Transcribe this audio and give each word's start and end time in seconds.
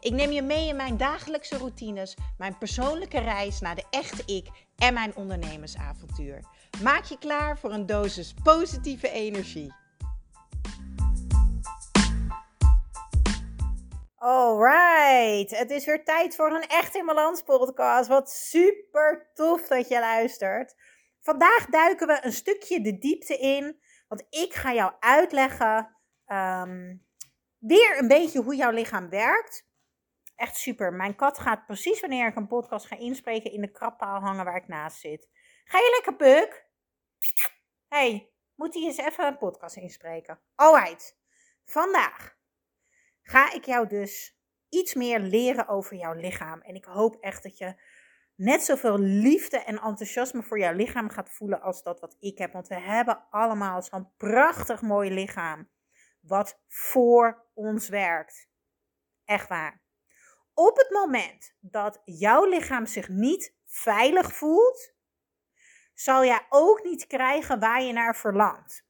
Ik 0.00 0.12
neem 0.12 0.30
je 0.30 0.42
mee 0.42 0.68
in 0.68 0.76
mijn 0.76 0.96
dagelijkse 0.96 1.56
routines, 1.56 2.16
mijn 2.36 2.58
persoonlijke 2.58 3.18
reis 3.18 3.60
naar 3.60 3.74
de 3.74 3.84
echte 3.90 4.22
ik 4.34 4.48
en 4.76 4.94
mijn 4.94 5.16
ondernemersavontuur. 5.16 6.44
Maak 6.82 7.04
je 7.04 7.18
klaar 7.18 7.58
voor 7.58 7.72
een 7.72 7.86
dosis 7.86 8.34
positieve 8.42 9.10
energie. 9.10 9.74
Alright, 14.16 15.58
het 15.58 15.70
is 15.70 15.84
weer 15.84 16.04
tijd 16.04 16.36
voor 16.36 16.50
een 16.50 16.66
Echt 16.68 16.94
in 16.94 17.06
Balans 17.06 17.42
podcast. 17.42 18.08
Wat 18.08 18.30
super 18.30 19.30
tof 19.34 19.66
dat 19.66 19.88
je 19.88 19.98
luistert. 20.00 20.74
Vandaag 21.20 21.66
duiken 21.66 22.06
we 22.06 22.18
een 22.22 22.32
stukje 22.32 22.80
de 22.80 22.98
diepte 22.98 23.36
in, 23.36 23.80
want 24.08 24.26
ik 24.30 24.54
ga 24.54 24.72
jou 24.72 24.92
uitleggen 25.00 25.96
ehm, 26.26 26.96
weer 27.58 27.98
een 27.98 28.08
beetje 28.08 28.40
hoe 28.40 28.56
jouw 28.56 28.70
lichaam 28.70 29.08
werkt. 29.08 29.67
Echt 30.38 30.56
super. 30.56 30.92
Mijn 30.92 31.16
kat 31.16 31.38
gaat 31.38 31.66
precies 31.66 32.00
wanneer 32.00 32.26
ik 32.26 32.36
een 32.36 32.46
podcast 32.46 32.86
ga 32.86 32.96
inspreken 32.96 33.52
in 33.52 33.60
de 33.60 33.70
krappaal 33.70 34.20
hangen 34.20 34.44
waar 34.44 34.56
ik 34.56 34.68
naast 34.68 35.00
zit. 35.00 35.28
Ga 35.64 35.78
je 35.78 35.90
lekker, 35.94 36.16
Puk? 36.16 36.66
hey, 37.88 38.32
moet 38.54 38.74
hij 38.74 38.82
eens 38.82 38.96
even 38.96 39.26
een 39.26 39.38
podcast 39.38 39.76
inspreken? 39.76 40.40
Alright. 40.54 41.18
Vandaag 41.64 42.36
ga 43.22 43.52
ik 43.52 43.64
jou 43.64 43.88
dus 43.88 44.38
iets 44.68 44.94
meer 44.94 45.20
leren 45.20 45.68
over 45.68 45.96
jouw 45.96 46.12
lichaam. 46.12 46.60
En 46.60 46.74
ik 46.74 46.84
hoop 46.84 47.16
echt 47.20 47.42
dat 47.42 47.58
je 47.58 47.80
net 48.34 48.62
zoveel 48.62 48.98
liefde 48.98 49.58
en 49.58 49.78
enthousiasme 49.78 50.42
voor 50.42 50.58
jouw 50.58 50.74
lichaam 50.74 51.08
gaat 51.08 51.30
voelen 51.30 51.60
als 51.60 51.82
dat 51.82 52.00
wat 52.00 52.16
ik 52.18 52.38
heb. 52.38 52.52
Want 52.52 52.68
we 52.68 52.80
hebben 52.80 53.26
allemaal 53.30 53.82
zo'n 53.82 54.12
prachtig 54.16 54.82
mooi 54.82 55.10
lichaam. 55.10 55.70
Wat 56.20 56.60
voor 56.68 57.46
ons 57.54 57.88
werkt. 57.88 58.48
Echt 59.24 59.48
waar. 59.48 59.86
Op 60.58 60.76
het 60.76 60.90
moment 60.90 61.54
dat 61.60 62.02
jouw 62.04 62.44
lichaam 62.44 62.86
zich 62.86 63.08
niet 63.08 63.54
veilig 63.64 64.32
voelt, 64.32 64.92
zal 65.94 66.24
jij 66.24 66.46
ook 66.48 66.84
niet 66.84 67.06
krijgen 67.06 67.60
waar 67.60 67.82
je 67.82 67.92
naar 67.92 68.16
verlangt. 68.16 68.86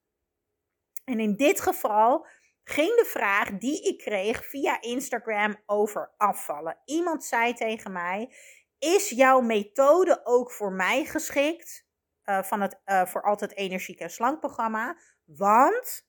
En 1.05 1.21
in 1.21 1.37
dit 1.37 1.61
geval 1.61 2.27
ging 2.65 2.97
de 2.97 3.05
vraag 3.05 3.59
die 3.59 3.83
ik 3.83 3.99
kreeg 3.99 4.45
via 4.45 4.81
Instagram 4.81 5.63
over 5.67 6.15
afvallen. 6.17 6.79
Iemand 6.85 7.25
zei 7.25 7.55
tegen 7.55 7.93
mij: 7.93 8.35
Is 8.79 9.09
jouw 9.11 9.41
methode 9.41 10.21
ook 10.25 10.53
voor 10.53 10.73
mij 10.73 11.05
geschikt? 11.05 11.87
Uh, 12.25 12.43
van 12.43 12.61
het 12.61 12.81
uh, 12.87 13.07
voor 13.07 13.23
altijd 13.23 13.55
energiek 13.57 14.01
en 14.01 14.11
slank 14.11 14.41
programma. 14.41 14.99
Want 15.25 16.08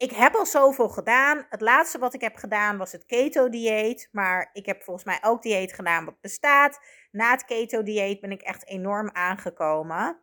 ik 0.00 0.10
heb 0.10 0.34
al 0.34 0.46
zoveel 0.46 0.88
gedaan. 0.88 1.46
Het 1.48 1.60
laatste 1.60 1.98
wat 1.98 2.14
ik 2.14 2.20
heb 2.20 2.36
gedaan 2.36 2.78
was 2.78 2.92
het 2.92 3.04
keto-dieet. 3.04 4.08
Maar 4.12 4.50
ik 4.52 4.66
heb 4.66 4.82
volgens 4.82 5.04
mij 5.04 5.18
ook 5.22 5.42
dieet 5.42 5.72
gedaan 5.72 6.04
wat 6.04 6.20
bestaat. 6.20 6.80
Na 7.10 7.30
het 7.30 7.44
keto-dieet 7.44 8.20
ben 8.20 8.30
ik 8.30 8.42
echt 8.42 8.66
enorm 8.66 9.10
aangekomen. 9.12 10.22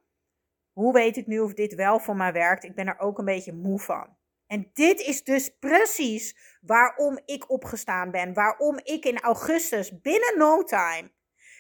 Hoe 0.71 0.93
weet 0.93 1.17
ik 1.17 1.27
nu 1.27 1.39
of 1.39 1.53
dit 1.53 1.75
wel 1.75 1.99
voor 1.99 2.15
mij 2.15 2.33
werkt? 2.33 2.63
Ik 2.63 2.75
ben 2.75 2.87
er 2.87 2.99
ook 2.99 3.17
een 3.17 3.25
beetje 3.25 3.53
moe 3.53 3.79
van. 3.79 4.17
En 4.47 4.69
dit 4.73 4.99
is 4.99 5.23
dus 5.23 5.57
precies 5.59 6.57
waarom 6.61 7.19
ik 7.25 7.49
opgestaan 7.49 8.11
ben. 8.11 8.33
Waarom 8.33 8.79
ik 8.83 9.05
in 9.05 9.19
augustus 9.19 10.01
binnen 10.01 10.37
no 10.37 10.63
time 10.63 11.11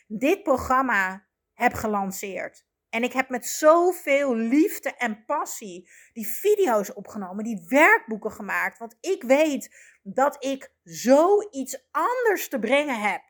dit 0.07 0.43
programma 0.43 1.27
heb 1.53 1.73
gelanceerd. 1.73 2.66
En 2.89 3.03
ik 3.03 3.13
heb 3.13 3.29
met 3.29 3.47
zoveel 3.47 4.35
liefde 4.35 4.95
en 4.95 5.25
passie 5.25 5.89
die 6.13 6.27
video's 6.27 6.95
opgenomen, 6.95 7.43
die 7.43 7.65
werkboeken 7.67 8.31
gemaakt. 8.31 8.77
Want 8.77 8.97
ik 9.01 9.23
weet 9.23 9.75
dat 10.03 10.43
ik 10.43 10.71
zoiets 10.83 11.87
anders 11.91 12.47
te 12.47 12.59
brengen 12.59 13.01
heb 13.01 13.21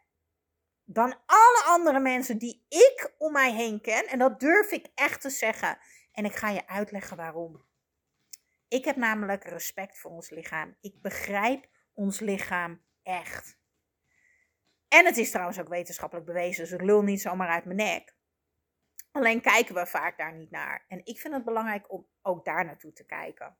dan 0.89 1.15
alle 1.25 1.63
andere 1.65 1.99
mensen 1.99 2.37
die 2.37 2.65
ik 2.69 3.13
om 3.17 3.31
mij 3.31 3.53
heen 3.53 3.81
ken. 3.81 4.07
En 4.07 4.19
dat 4.19 4.39
durf 4.39 4.71
ik 4.71 4.87
echt 4.95 5.21
te 5.21 5.29
zeggen. 5.29 5.77
En 6.11 6.25
ik 6.25 6.35
ga 6.35 6.49
je 6.49 6.67
uitleggen 6.67 7.17
waarom. 7.17 7.65
Ik 8.67 8.85
heb 8.85 8.95
namelijk 8.95 9.43
respect 9.43 9.99
voor 9.99 10.11
ons 10.11 10.29
lichaam. 10.29 10.75
Ik 10.81 11.01
begrijp 11.01 11.67
ons 11.93 12.19
lichaam 12.19 12.81
echt. 13.03 13.57
En 14.87 15.05
het 15.05 15.17
is 15.17 15.31
trouwens 15.31 15.59
ook 15.59 15.67
wetenschappelijk 15.67 16.27
bewezen, 16.27 16.63
dus 16.63 16.73
ik 16.73 16.81
lul 16.81 17.01
niet 17.01 17.21
zomaar 17.21 17.49
uit 17.49 17.65
mijn 17.65 17.77
nek. 17.77 18.15
Alleen 19.17 19.41
kijken 19.41 19.75
we 19.75 19.85
vaak 19.85 20.17
daar 20.17 20.33
niet 20.33 20.51
naar. 20.51 20.85
En 20.87 21.01
ik 21.03 21.19
vind 21.19 21.33
het 21.33 21.43
belangrijk 21.43 21.91
om 21.91 22.07
ook 22.21 22.45
daar 22.45 22.65
naartoe 22.65 22.93
te 22.93 23.05
kijken. 23.05 23.57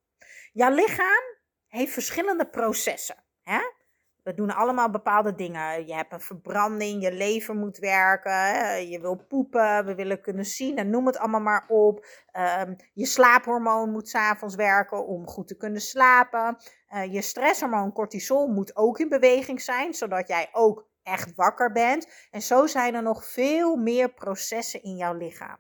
Jouw 0.53 0.71
lichaam 0.71 1.23
heeft 1.67 1.93
verschillende 1.93 2.45
processen. 2.45 3.23
Hè? 3.43 3.59
We 4.23 4.33
doen 4.33 4.51
allemaal 4.51 4.89
bepaalde 4.89 5.35
dingen. 5.35 5.87
Je 5.87 5.93
hebt 5.93 6.13
een 6.13 6.21
verbranding, 6.21 7.03
je 7.03 7.11
lever 7.11 7.55
moet 7.55 7.77
werken, 7.77 8.89
je 8.89 8.99
wil 9.01 9.25
poepen, 9.27 9.85
we 9.85 9.95
willen 9.95 10.21
kunnen 10.21 10.45
zien 10.45 10.77
en 10.77 10.89
noem 10.89 11.05
het 11.05 11.17
allemaal 11.17 11.41
maar 11.41 11.65
op. 11.67 12.05
Um, 12.59 12.75
je 12.93 13.05
slaaphormoon 13.05 13.91
moet 13.91 14.09
s'avonds 14.09 14.55
werken 14.55 15.05
om 15.05 15.27
goed 15.27 15.47
te 15.47 15.57
kunnen 15.57 15.81
slapen. 15.81 16.57
Uh, 16.93 17.13
je 17.13 17.21
stresshormoon 17.21 17.93
cortisol 17.93 18.47
moet 18.47 18.75
ook 18.75 18.99
in 18.99 19.09
beweging 19.09 19.61
zijn, 19.61 19.93
zodat 19.93 20.27
jij 20.27 20.49
ook 20.51 20.87
echt 21.07 21.35
wakker 21.35 21.71
bent. 21.71 22.27
En 22.31 22.41
zo 22.41 22.67
zijn 22.67 22.95
er 22.95 23.03
nog 23.03 23.25
veel 23.25 23.75
meer 23.75 24.13
processen 24.13 24.83
in 24.83 24.95
jouw 24.95 25.13
lichaam. 25.13 25.57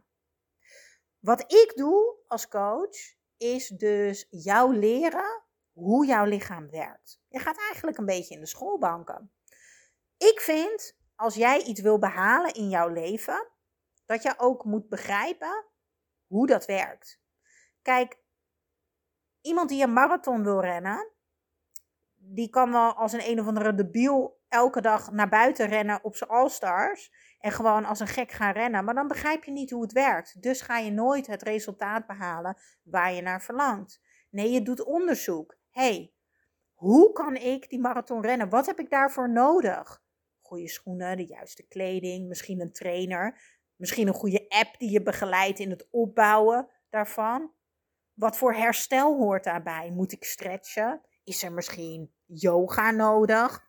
Wat 1.19 1.41
ik 1.41 1.73
doe 1.75 2.15
als 2.27 2.47
coach 2.47 3.15
is 3.37 3.67
dus 3.67 4.27
jou 4.29 4.75
leren 4.75 5.43
hoe 5.71 6.05
jouw 6.05 6.25
lichaam 6.25 6.69
werkt. 6.69 7.21
Je 7.27 7.39
gaat 7.39 7.57
eigenlijk 7.57 7.97
een 7.97 8.05
beetje 8.05 8.33
in 8.33 8.39
de 8.39 8.47
schoolbanken. 8.47 9.31
Ik 10.17 10.39
vind 10.39 10.97
als 11.15 11.35
jij 11.35 11.61
iets 11.61 11.81
wil 11.81 11.99
behalen 11.99 12.53
in 12.53 12.69
jouw 12.69 12.87
leven, 12.87 13.47
dat 14.05 14.23
je 14.23 14.33
ook 14.37 14.63
moet 14.63 14.89
begrijpen 14.89 15.65
hoe 16.27 16.47
dat 16.47 16.65
werkt. 16.65 17.21
Kijk, 17.81 18.19
iemand 19.41 19.69
die 19.69 19.83
een 19.83 19.93
marathon 19.93 20.43
wil 20.43 20.61
rennen, 20.61 21.11
die 22.15 22.49
kan 22.49 22.71
wel 22.71 22.93
als 22.93 23.13
een 23.13 23.29
een 23.29 23.39
of 23.39 23.47
andere 23.47 23.75
debiel 23.75 24.36
elke 24.49 24.81
dag 24.81 25.11
naar 25.11 25.29
buiten 25.29 25.67
rennen 25.67 26.03
op 26.03 26.15
zijn 26.15 26.29
All-Stars. 26.29 27.11
En 27.39 27.51
gewoon 27.51 27.85
als 27.85 27.99
een 27.99 28.07
gek 28.07 28.31
gaan 28.31 28.53
rennen. 28.53 28.85
Maar 28.85 28.93
dan 28.93 29.07
begrijp 29.07 29.43
je 29.43 29.51
niet 29.51 29.71
hoe 29.71 29.81
het 29.81 29.91
werkt. 29.91 30.41
Dus 30.41 30.61
ga 30.61 30.77
je 30.77 30.91
nooit 30.91 31.27
het 31.27 31.41
resultaat 31.41 32.07
behalen 32.07 32.57
waar 32.83 33.13
je 33.13 33.21
naar 33.21 33.41
verlangt. 33.41 34.01
Nee, 34.29 34.51
je 34.51 34.61
doet 34.61 34.83
onderzoek. 34.83 35.57
hey, 35.71 36.13
hoe 36.73 37.11
kan 37.11 37.35
ik 37.35 37.69
die 37.69 37.79
marathon 37.79 38.21
rennen? 38.21 38.49
Wat 38.49 38.65
heb 38.65 38.79
ik 38.79 38.89
daarvoor 38.89 39.31
nodig? 39.31 40.03
Goede 40.41 40.67
schoenen, 40.67 41.17
de 41.17 41.25
juiste 41.25 41.67
kleding, 41.67 42.27
misschien 42.27 42.61
een 42.61 42.71
trainer. 42.71 43.39
Misschien 43.75 44.07
een 44.07 44.13
goede 44.13 44.45
app 44.49 44.77
die 44.77 44.91
je 44.91 45.03
begeleidt 45.03 45.59
in 45.59 45.69
het 45.69 45.87
opbouwen 45.91 46.69
daarvan. 46.89 47.51
Wat 48.13 48.37
voor 48.37 48.53
herstel 48.53 49.17
hoort 49.17 49.43
daarbij? 49.43 49.91
Moet 49.91 50.11
ik 50.11 50.23
stretchen? 50.23 51.01
Is 51.23 51.43
er 51.43 51.51
misschien 51.51 52.13
yoga 52.25 52.91
nodig? 52.91 53.66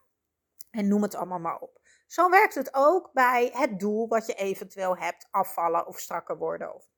En 0.71 0.89
noem 0.89 1.03
het 1.03 1.15
allemaal 1.15 1.39
maar 1.39 1.59
op. 1.59 1.81
Zo 2.07 2.31
werkt 2.31 2.55
het 2.55 2.75
ook 2.75 3.13
bij 3.13 3.51
het 3.53 3.79
doel 3.79 4.09
wat 4.09 4.27
je 4.27 4.35
eventueel 4.35 4.97
hebt, 4.97 5.29
afvallen 5.31 5.87
of 5.87 5.99
strakker 5.99 6.39
worden. 6.39 6.75
Of 6.75 6.89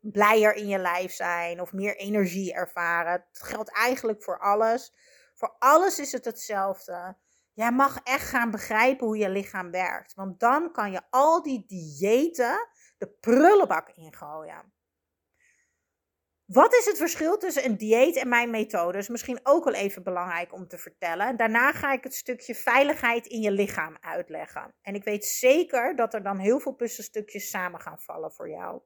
blijer 0.00 0.54
in 0.54 0.68
je 0.68 0.78
lijf 0.78 1.12
zijn 1.12 1.60
of 1.60 1.72
meer 1.72 1.96
energie 1.96 2.54
ervaren. 2.54 3.12
Het 3.12 3.42
geldt 3.42 3.72
eigenlijk 3.72 4.22
voor 4.22 4.38
alles. 4.38 4.94
Voor 5.34 5.56
alles 5.58 5.98
is 5.98 6.12
het 6.12 6.24
hetzelfde. 6.24 7.16
Jij 7.52 7.72
mag 7.72 7.98
echt 8.02 8.28
gaan 8.28 8.50
begrijpen 8.50 9.06
hoe 9.06 9.16
je 9.16 9.28
lichaam 9.28 9.70
werkt. 9.70 10.14
Want 10.14 10.40
dan 10.40 10.72
kan 10.72 10.92
je 10.92 11.02
al 11.10 11.42
die 11.42 11.64
diëten 11.66 12.68
de 12.98 13.08
prullenbak 13.20 13.88
ingooien. 13.88 14.72
Wat 16.52 16.74
is 16.74 16.86
het 16.86 16.96
verschil 16.96 17.38
tussen 17.38 17.64
een 17.64 17.76
dieet 17.76 18.16
en 18.16 18.28
mijn 18.28 18.50
methode? 18.50 18.98
Is 18.98 19.08
misschien 19.08 19.40
ook 19.42 19.64
wel 19.64 19.74
even 19.74 20.02
belangrijk 20.02 20.52
om 20.52 20.68
te 20.68 20.78
vertellen. 20.78 21.36
Daarna 21.36 21.72
ga 21.72 21.92
ik 21.92 22.04
het 22.04 22.14
stukje 22.14 22.54
veiligheid 22.54 23.26
in 23.26 23.40
je 23.40 23.50
lichaam 23.50 23.96
uitleggen. 24.00 24.74
En 24.82 24.94
ik 24.94 25.04
weet 25.04 25.24
zeker 25.24 25.96
dat 25.96 26.14
er 26.14 26.22
dan 26.22 26.38
heel 26.38 26.60
veel 26.60 26.72
puzzelstukjes 26.72 27.50
samen 27.50 27.80
gaan 27.80 28.00
vallen 28.00 28.32
voor 28.32 28.50
jou. 28.50 28.80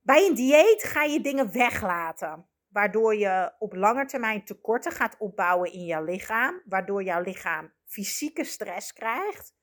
Bij 0.00 0.26
een 0.26 0.34
dieet 0.34 0.82
ga 0.84 1.02
je 1.02 1.20
dingen 1.20 1.52
weglaten, 1.52 2.48
waardoor 2.68 3.14
je 3.14 3.52
op 3.58 3.74
lange 3.74 4.06
termijn 4.06 4.44
tekorten 4.44 4.92
gaat 4.92 5.16
opbouwen 5.18 5.72
in 5.72 5.84
jouw 5.84 6.04
lichaam, 6.04 6.62
waardoor 6.64 7.02
jouw 7.02 7.20
lichaam 7.22 7.72
fysieke 7.84 8.44
stress 8.44 8.92
krijgt 8.92 9.54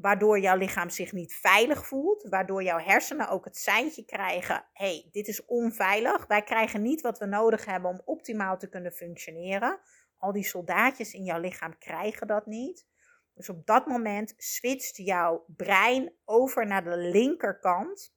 waardoor 0.00 0.40
jouw 0.40 0.56
lichaam 0.56 0.90
zich 0.90 1.12
niet 1.12 1.34
veilig 1.34 1.86
voelt, 1.86 2.26
waardoor 2.28 2.62
jouw 2.62 2.78
hersenen 2.78 3.28
ook 3.28 3.44
het 3.44 3.56
seintje 3.56 4.04
krijgen: 4.04 4.64
hey, 4.72 5.08
dit 5.12 5.28
is 5.28 5.44
onveilig. 5.44 6.26
Wij 6.26 6.42
krijgen 6.42 6.82
niet 6.82 7.00
wat 7.00 7.18
we 7.18 7.26
nodig 7.26 7.64
hebben 7.64 7.90
om 7.90 8.02
optimaal 8.04 8.58
te 8.58 8.68
kunnen 8.68 8.92
functioneren. 8.92 9.80
Al 10.18 10.32
die 10.32 10.44
soldaatjes 10.44 11.12
in 11.12 11.24
jouw 11.24 11.40
lichaam 11.40 11.78
krijgen 11.78 12.26
dat 12.26 12.46
niet. 12.46 12.86
Dus 13.34 13.48
op 13.48 13.66
dat 13.66 13.86
moment 13.86 14.34
switcht 14.36 14.96
jouw 14.96 15.44
brein 15.46 16.12
over 16.24 16.66
naar 16.66 16.84
de 16.84 16.96
linkerkant. 16.96 18.14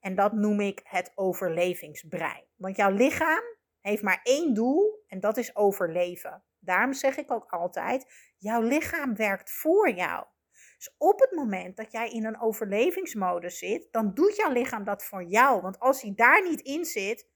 En 0.00 0.14
dat 0.14 0.32
noem 0.32 0.60
ik 0.60 0.80
het 0.84 1.12
overlevingsbrein. 1.14 2.44
Want 2.56 2.76
jouw 2.76 2.90
lichaam 2.90 3.42
heeft 3.80 4.02
maar 4.02 4.20
één 4.22 4.54
doel 4.54 5.04
en 5.06 5.20
dat 5.20 5.36
is 5.36 5.56
overleven. 5.56 6.44
Daarom 6.58 6.92
zeg 6.92 7.16
ik 7.16 7.30
ook 7.30 7.50
altijd: 7.50 8.06
jouw 8.36 8.60
lichaam 8.60 9.14
werkt 9.14 9.50
voor 9.50 9.90
jou. 9.90 10.26
Dus 10.76 10.94
op 10.98 11.20
het 11.20 11.30
moment 11.32 11.76
dat 11.76 11.92
jij 11.92 12.10
in 12.10 12.24
een 12.24 12.40
overlevingsmodus 12.40 13.58
zit, 13.58 13.88
dan 13.90 14.14
doet 14.14 14.36
jouw 14.36 14.52
lichaam 14.52 14.84
dat 14.84 15.04
voor 15.04 15.24
jou. 15.24 15.60
Want 15.60 15.78
als 15.78 16.02
hij 16.02 16.12
daar 16.14 16.42
niet 16.42 16.60
in 16.60 16.84
zit, 16.84 17.28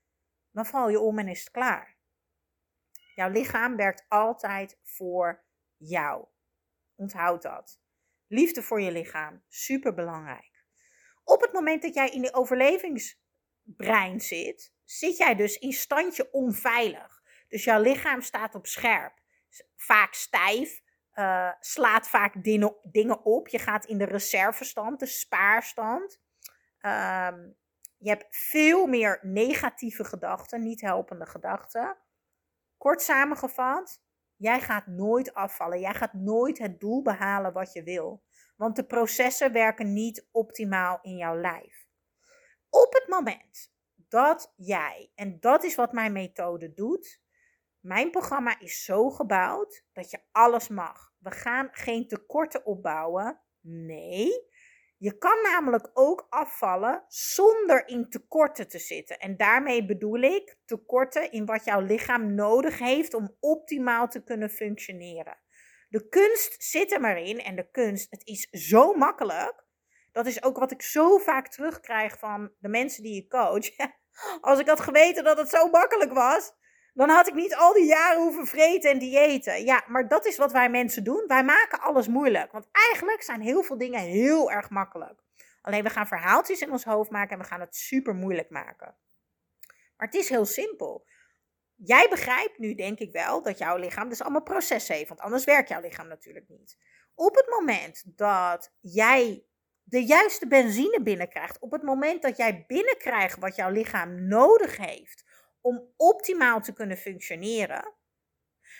dan 0.50 0.66
val 0.66 0.88
je 0.88 1.00
om 1.00 1.18
en 1.18 1.28
is 1.28 1.40
het 1.40 1.50
klaar. 1.50 1.98
Jouw 3.14 3.30
lichaam 3.30 3.76
werkt 3.76 4.04
altijd 4.08 4.78
voor 4.82 5.44
jou. 5.76 6.26
Onthoud 6.94 7.42
dat. 7.42 7.80
Liefde 8.26 8.62
voor 8.62 8.80
je 8.80 8.92
lichaam, 8.92 9.42
super 9.48 9.94
belangrijk. 9.94 10.64
Op 11.24 11.40
het 11.40 11.52
moment 11.52 11.82
dat 11.82 11.94
jij 11.94 12.08
in 12.08 12.22
de 12.22 12.34
overlevingsbrein 12.34 14.20
zit, 14.20 14.74
zit 14.84 15.16
jij 15.16 15.34
dus 15.34 15.58
in 15.58 15.72
standje 15.72 16.32
onveilig. 16.32 17.22
Dus 17.48 17.64
jouw 17.64 17.80
lichaam 17.80 18.20
staat 18.20 18.54
op 18.54 18.66
scherp. 18.66 19.20
Vaak 19.76 20.14
stijf, 20.14 20.82
uh, 21.14 21.52
slaat 21.60 22.08
vaak 22.08 22.44
dingen, 22.44 22.76
dingen 22.82 23.24
op. 23.24 23.48
Je 23.48 23.58
gaat 23.58 23.84
in 23.84 23.98
de 23.98 24.04
reservestand, 24.04 25.00
de 25.00 25.06
spaarstand. 25.06 26.20
Ehm, 26.78 27.48
je 27.98 28.08
hebt 28.08 28.26
veel 28.30 28.86
meer 28.86 29.18
negatieve 29.22 30.04
gedachten, 30.04 30.62
niet 30.62 30.80
helpende 30.80 31.26
gedachten. 31.26 31.96
Kort 32.76 33.02
samengevat, 33.02 34.02
jij 34.36 34.60
gaat 34.60 34.86
nooit 34.86 35.34
afvallen. 35.34 35.80
Jij 35.80 35.94
gaat 35.94 36.12
nooit 36.12 36.58
het 36.58 36.80
doel 36.80 37.02
behalen 37.02 37.52
wat 37.52 37.72
je 37.72 37.82
wil. 37.82 38.22
Want 38.56 38.76
de 38.76 38.84
processen 38.84 39.52
werken 39.52 39.92
niet 39.92 40.28
optimaal 40.30 40.98
in 41.02 41.16
jouw 41.16 41.40
lijf. 41.40 41.86
Op 42.70 42.92
het 42.92 43.08
moment 43.08 43.72
dat 43.94 44.52
jij, 44.56 45.12
en 45.14 45.40
dat 45.40 45.64
is 45.64 45.74
wat 45.74 45.92
mijn 45.92 46.12
methode 46.12 46.74
doet, 46.74 47.20
mijn 47.80 48.10
programma 48.10 48.60
is 48.60 48.84
zo 48.84 49.10
gebouwd 49.10 49.84
dat 49.92 50.10
je 50.10 50.18
alles 50.32 50.68
mag. 50.68 51.12
We 51.18 51.30
gaan 51.30 51.68
geen 51.72 52.08
tekorten 52.08 52.66
opbouwen. 52.66 53.40
Nee. 53.60 54.48
Je 54.96 55.18
kan 55.18 55.42
namelijk 55.42 55.90
ook 55.92 56.26
afvallen 56.28 57.04
zonder 57.08 57.88
in 57.88 58.08
tekorten 58.08 58.68
te 58.68 58.78
zitten. 58.78 59.18
En 59.18 59.36
daarmee 59.36 59.86
bedoel 59.86 60.20
ik 60.20 60.58
tekorten 60.64 61.32
in 61.32 61.46
wat 61.46 61.64
jouw 61.64 61.80
lichaam 61.80 62.34
nodig 62.34 62.78
heeft 62.78 63.14
om 63.14 63.36
optimaal 63.40 64.08
te 64.08 64.22
kunnen 64.22 64.50
functioneren. 64.50 65.38
De 65.88 66.08
kunst 66.08 66.62
zit 66.62 66.92
er 66.92 67.00
maar 67.00 67.18
in. 67.18 67.40
En 67.40 67.56
de 67.56 67.70
kunst, 67.70 68.10
het 68.10 68.26
is 68.26 68.48
zo 68.50 68.94
makkelijk. 68.94 69.64
Dat 70.12 70.26
is 70.26 70.42
ook 70.42 70.58
wat 70.58 70.70
ik 70.70 70.82
zo 70.82 71.18
vaak 71.18 71.48
terugkrijg 71.48 72.18
van 72.18 72.52
de 72.58 72.68
mensen 72.68 73.02
die 73.02 73.14
je 73.14 73.26
coach. 73.28 73.68
Als 74.40 74.58
ik 74.58 74.68
had 74.68 74.80
geweten 74.80 75.24
dat 75.24 75.38
het 75.38 75.48
zo 75.48 75.68
makkelijk 75.68 76.12
was, 76.12 76.52
dan 77.06 77.16
had 77.16 77.28
ik 77.28 77.34
niet 77.34 77.54
al 77.54 77.72
die 77.72 77.86
jaren 77.86 78.22
hoeven 78.22 78.46
vreten 78.46 78.90
en 78.90 78.98
diëten. 78.98 79.64
Ja, 79.64 79.84
maar 79.86 80.08
dat 80.08 80.26
is 80.26 80.36
wat 80.36 80.52
wij 80.52 80.70
mensen 80.70 81.04
doen. 81.04 81.24
Wij 81.26 81.44
maken 81.44 81.80
alles 81.80 82.08
moeilijk. 82.08 82.52
Want 82.52 82.68
eigenlijk 82.72 83.22
zijn 83.22 83.40
heel 83.40 83.62
veel 83.62 83.78
dingen 83.78 84.00
heel 84.00 84.50
erg 84.50 84.70
makkelijk. 84.70 85.22
Alleen 85.62 85.82
we 85.82 85.90
gaan 85.90 86.06
verhaaltjes 86.06 86.60
in 86.60 86.70
ons 86.70 86.84
hoofd 86.84 87.10
maken 87.10 87.32
en 87.32 87.38
we 87.38 87.48
gaan 87.48 87.60
het 87.60 87.76
super 87.76 88.14
moeilijk 88.14 88.50
maken. 88.50 88.96
Maar 89.96 90.06
het 90.06 90.14
is 90.14 90.28
heel 90.28 90.44
simpel. 90.44 91.06
Jij 91.74 92.08
begrijpt 92.10 92.58
nu, 92.58 92.74
denk 92.74 92.98
ik 92.98 93.12
wel, 93.12 93.42
dat 93.42 93.58
jouw 93.58 93.76
lichaam 93.76 94.08
dus 94.08 94.22
allemaal 94.22 94.42
processen 94.42 94.94
heeft. 94.94 95.08
Want 95.08 95.20
anders 95.20 95.44
werkt 95.44 95.68
jouw 95.68 95.80
lichaam 95.80 96.08
natuurlijk 96.08 96.48
niet. 96.48 96.76
Op 97.14 97.34
het 97.34 97.46
moment 97.48 98.02
dat 98.04 98.72
jij 98.80 99.44
de 99.82 100.04
juiste 100.04 100.46
benzine 100.46 101.02
binnenkrijgt, 101.02 101.58
op 101.58 101.70
het 101.70 101.82
moment 101.82 102.22
dat 102.22 102.36
jij 102.36 102.64
binnenkrijgt 102.66 103.38
wat 103.38 103.56
jouw 103.56 103.70
lichaam 103.70 104.26
nodig 104.28 104.76
heeft 104.76 105.24
om 105.60 105.92
optimaal 105.96 106.60
te 106.60 106.72
kunnen 106.72 106.96
functioneren, 106.96 107.94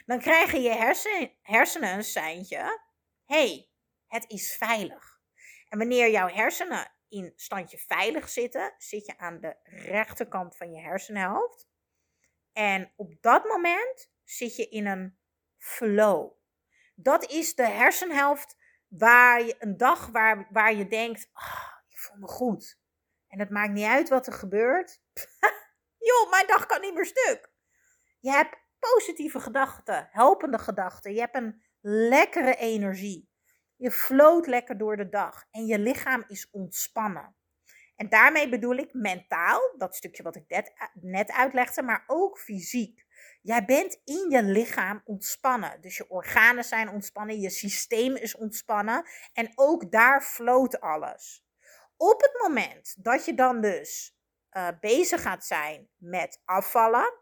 dan 0.07 0.19
krijgen 0.19 0.63
je 0.63 0.71
hersen, 0.71 1.33
hersenen 1.43 1.95
een 1.95 2.05
seintje: 2.05 2.81
hey, 3.25 3.71
het 4.07 4.25
is 4.29 4.57
veilig. 4.57 5.21
En 5.69 5.79
wanneer 5.79 6.11
jouw 6.11 6.29
hersenen 6.29 6.93
in 7.09 7.33
standje 7.37 7.79
veilig 7.79 8.29
zitten, 8.29 8.75
zit 8.79 9.07
je 9.07 9.19
aan 9.19 9.41
de 9.41 9.57
rechterkant 9.65 10.57
van 10.57 10.73
je 10.73 10.81
hersenhelft. 10.81 11.69
En 12.53 12.93
op 12.97 13.15
dat 13.21 13.45
moment 13.45 14.11
zit 14.25 14.57
je 14.57 14.69
in 14.69 14.87
een 14.87 15.19
flow. 15.59 16.33
Dat 16.95 17.31
is 17.31 17.55
de 17.55 17.67
hersenhelft 17.67 18.57
waar 18.89 19.43
je 19.43 19.57
een 19.59 19.77
dag 19.77 20.07
waar, 20.07 20.49
waar 20.51 20.75
je 20.75 20.89
denkt: 20.89 21.31
oh, 21.33 21.73
ik 21.89 21.99
voel 21.99 22.19
me 22.19 22.27
goed. 22.27 22.79
En 23.29 23.39
het 23.39 23.51
maakt 23.51 23.73
niet 23.73 23.87
uit 23.87 24.09
wat 24.09 24.27
er 24.27 24.33
gebeurt. 24.33 25.01
joh, 26.01 26.31
mijn 26.31 26.47
dag 26.47 26.67
kan 26.67 26.81
niet 26.81 26.95
meer 26.95 27.07
stuk. 27.07 27.51
Je 28.21 28.31
hebt 28.31 28.57
positieve 28.79 29.41
gedachten, 29.41 30.09
helpende 30.11 30.59
gedachten. 30.59 31.13
Je 31.13 31.21
hebt 31.21 31.37
een 31.37 31.63
lekkere 31.81 32.57
energie. 32.57 33.29
Je 33.77 33.91
floot 33.91 34.47
lekker 34.47 34.79
door 34.79 34.97
de 34.97 35.09
dag 35.09 35.45
en 35.51 35.67
je 35.67 35.79
lichaam 35.79 36.25
is 36.27 36.51
ontspannen. 36.51 37.35
En 37.97 38.09
daarmee 38.09 38.49
bedoel 38.49 38.77
ik 38.77 38.93
mentaal, 38.93 39.75
dat 39.79 39.97
stukje 39.97 40.23
wat 40.23 40.37
ik 40.37 40.73
net, 40.95 41.33
uitlegde, 41.33 41.83
maar 41.83 42.05
ook 42.07 42.39
fysiek. 42.39 43.07
Jij 43.43 43.65
bent 43.65 44.01
in 44.05 44.31
je 44.31 44.43
lichaam 44.43 45.03
ontspannen. 45.05 45.81
Dus 45.81 45.97
je 45.97 46.11
organen 46.11 46.65
zijn 46.65 46.89
ontspannen, 46.89 47.41
je 47.41 47.51
systeem 47.51 48.17
is 48.17 48.37
ontspannen 48.37 49.05
en 49.33 49.53
ook 49.55 49.93
daar 49.93 50.23
floot 50.23 50.81
alles. 50.81 51.45
Op 51.97 52.21
het 52.21 52.39
moment 52.43 53.05
dat 53.05 53.25
je 53.25 53.35
dan 53.35 53.61
dus 53.61 54.20
uh, 54.53 54.69
bezig 54.81 55.23
gaat 55.23 55.45
zijn 55.45 55.89
met 55.97 56.41
afvallen, 56.45 57.15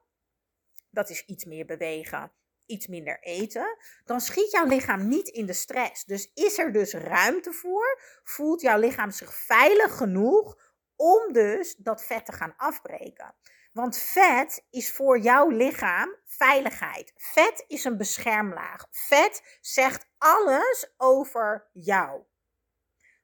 dat 0.91 1.11
is 1.11 1.25
iets 1.25 1.45
meer 1.45 1.65
bewegen, 1.65 2.33
iets 2.67 2.87
minder 2.87 3.21
eten, 3.21 3.77
dan 4.05 4.21
schiet 4.21 4.51
jouw 4.51 4.67
lichaam 4.67 5.09
niet 5.09 5.29
in 5.29 5.47
de 5.47 5.53
stress. 5.53 6.05
Dus 6.05 6.31
is 6.35 6.59
er 6.59 6.73
dus 6.73 6.93
ruimte 6.93 7.53
voor, 7.53 8.01
voelt 8.25 8.61
jouw 8.61 8.79
lichaam 8.79 9.11
zich 9.11 9.35
veilig 9.35 9.97
genoeg 9.97 10.57
om 10.97 11.33
dus 11.33 11.75
dat 11.75 12.05
vet 12.05 12.27
te 12.27 12.33
gaan 12.33 12.55
afbreken. 12.57 13.35
Want 13.73 13.99
vet 13.99 14.67
is 14.71 14.93
voor 14.93 15.19
jouw 15.19 15.49
lichaam 15.49 16.17
veiligheid. 16.25 17.13
Vet 17.17 17.65
is 17.67 17.85
een 17.85 17.97
beschermlaag. 17.97 18.87
Vet 18.91 19.59
zegt 19.61 20.07
alles 20.19 20.95
over 20.97 21.69
jou. 21.73 22.23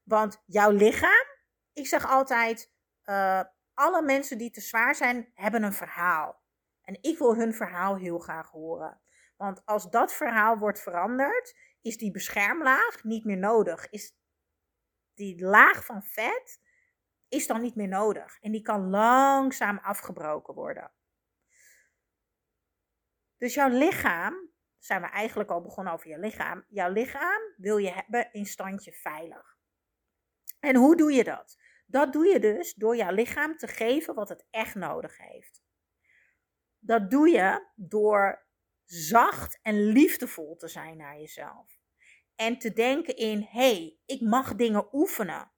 Want 0.03 0.43
jouw 0.47 0.71
lichaam, 0.71 1.27
ik 1.73 1.87
zeg 1.87 2.07
altijd, 2.07 2.71
uh, 3.05 3.41
alle 3.75 4.03
mensen 4.03 4.39
die 4.39 4.51
te 4.51 4.61
zwaar 4.61 4.95
zijn, 4.95 5.31
hebben 5.35 5.63
een 5.63 5.73
verhaal. 5.73 6.43
En 6.83 6.99
ik 7.01 7.19
wil 7.19 7.37
hun 7.37 7.55
verhaal 7.55 7.97
heel 7.97 8.19
graag 8.19 8.51
horen. 8.51 9.01
Want 9.37 9.67
als 9.67 9.91
dat 9.91 10.13
verhaal 10.13 10.59
wordt 10.59 10.81
veranderd, 10.81 11.57
is 11.81 11.97
die 11.97 12.11
beschermlaag 12.11 13.05
niet 13.05 13.25
meer 13.25 13.39
nodig. 13.39 13.91
Is 13.91 14.17
die 15.15 15.45
laag 15.45 15.85
van 15.85 16.03
vet 16.03 16.63
is 17.29 17.47
dan 17.47 17.61
niet 17.61 17.75
meer 17.75 17.89
nodig. 17.89 18.39
En 18.41 18.53
die 18.53 18.63
kan 18.63 18.91
langzaam 18.91 19.79
afgebroken 19.79 20.55
worden. 20.55 20.93
Dus 23.37 23.55
jouw 23.55 23.69
lichaam, 23.69 24.53
zijn 24.79 25.01
we 25.01 25.07
eigenlijk 25.07 25.51
al 25.51 25.63
begonnen 25.63 25.93
over 25.93 26.09
je 26.09 26.19
lichaam. 26.19 26.65
Jouw 26.69 26.91
lichaam 26.91 27.43
wil 27.57 27.77
je 27.77 27.91
hebben 27.91 28.33
in 28.33 28.47
standje 28.47 28.93
veilig. 28.93 29.57
En 30.61 30.77
hoe 30.77 30.97
doe 30.97 31.13
je 31.13 31.25
dat? 31.25 31.59
Dat 31.95 32.13
doe 32.13 32.27
je 32.27 32.39
dus 32.39 32.75
door 32.75 32.97
jouw 32.97 33.13
lichaam 33.13 33.57
te 33.57 33.67
geven 33.67 34.15
wat 34.15 34.29
het 34.29 34.47
echt 34.51 34.75
nodig 34.75 35.19
heeft. 35.19 35.63
Dat 36.79 37.11
doe 37.11 37.29
je 37.29 37.69
door 37.75 38.47
zacht 38.85 39.59
en 39.63 39.75
liefdevol 39.75 40.57
te 40.57 40.69
zijn 40.69 40.97
naar 40.97 41.19
jezelf. 41.19 41.79
En 42.37 42.59
te 42.59 42.73
denken 42.73 43.17
in, 43.17 43.41
hé, 43.41 43.75
hey, 43.75 43.99
ik 44.07 44.21
mag 44.21 44.55
dingen 44.55 44.89
oefenen. 44.93 45.53